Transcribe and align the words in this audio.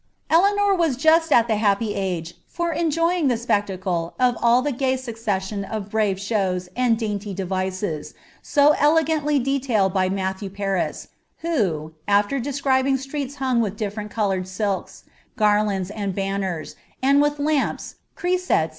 Eleanor 0.31 0.73
was 0.73 0.97
just 0.97 1.31
at 1.31 1.47
the 1.47 1.57
happy 1.57 1.93
age 1.93 2.33
for 2.47 2.73
enjoj 2.73 3.15
ing 3.19 3.27
the 3.27 3.37
spectncle 3.37 4.15
tt 4.19 4.35
iS 4.35 4.63
the 4.63 4.71
gay 4.75 4.97
succession 4.97 5.63
of 5.63 5.91
brave 5.91 6.19
shows 6.19 6.67
and 6.75 6.97
dainty 6.97 7.35
devices, 7.35 8.15
so 8.41 8.73
elegnndr 8.79 9.43
d« 9.43 9.59
lailed 9.69 9.93
by 9.93 10.09
Matthew 10.09 10.49
Paris, 10.49 11.09
who, 11.41 11.93
after 12.07 12.39
describing 12.39 12.97
streets 12.97 13.35
hung 13.35 13.61
with 13.61 13.77
ilifltiM 13.77 14.09
coloured 14.09 14.47
silks, 14.47 15.03
garlands, 15.35 15.91
and 15.91 16.15
banners, 16.15 16.75
and 17.03 17.21
with 17.21 17.37
lamps, 17.37 17.97
emsets. 18.17 18.69